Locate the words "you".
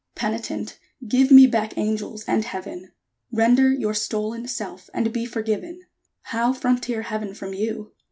7.53-7.93